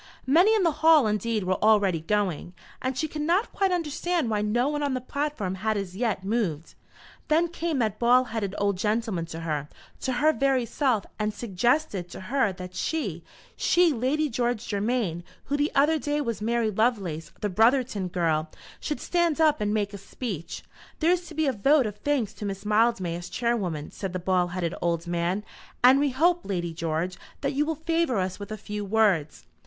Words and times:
Many 0.25 0.55
in 0.55 0.63
the 0.63 0.71
hall, 0.81 1.05
indeed, 1.05 1.43
were 1.43 1.61
already 1.63 1.99
going, 1.99 2.55
and 2.81 2.97
she 2.97 3.07
could 3.07 3.21
not 3.21 3.53
quite 3.53 3.71
understand 3.71 4.31
why 4.31 4.41
no 4.41 4.67
one 4.67 4.81
on 4.81 4.95
the 4.95 4.99
platform 4.99 5.53
had 5.61 5.77
as 5.77 5.95
yet 5.95 6.23
moved. 6.23 6.73
Then 7.27 7.47
came 7.49 7.77
that 7.77 7.99
bald 7.99 8.29
headed 8.29 8.55
old 8.57 8.77
gentleman 8.79 9.27
to 9.27 9.41
her, 9.41 9.69
to 9.99 10.13
her 10.13 10.33
very 10.33 10.65
self, 10.65 11.05
and 11.19 11.31
suggested 11.31 12.09
to 12.09 12.19
her 12.19 12.51
that 12.51 12.73
she, 12.73 13.23
she, 13.55 13.93
Lady 13.93 14.27
George 14.27 14.65
Germain, 14.67 15.23
who 15.43 15.55
the 15.55 15.71
other 15.75 15.99
day 15.99 16.19
was 16.19 16.41
Mary 16.41 16.71
Lovelace, 16.71 17.31
the 17.41 17.47
Brotherton 17.49 18.07
girl, 18.07 18.49
should 18.79 18.99
stand 18.99 19.39
up 19.39 19.61
and 19.61 19.71
make 19.71 19.93
a 19.93 19.99
speech! 19.99 20.63
"There 20.99 21.11
is 21.11 21.27
to 21.27 21.35
be 21.35 21.45
a 21.45 21.53
vote 21.53 21.85
of 21.85 21.97
thanks 21.97 22.33
to 22.39 22.45
Miss 22.47 22.65
Mildmay 22.65 23.15
as 23.17 23.29
Chairwoman," 23.29 23.91
said 23.91 24.13
the 24.13 24.17
bald 24.17 24.49
headed 24.49 24.73
old 24.81 25.05
man, 25.05 25.43
"and 25.83 25.99
we 25.99 26.09
hope, 26.09 26.41
Lady 26.43 26.73
George, 26.73 27.19
that 27.41 27.53
you 27.53 27.67
will 27.67 27.75
favour 27.75 28.17
us 28.17 28.39
with 28.39 28.51
a 28.51 28.57
few 28.57 28.83
words." 28.83 29.45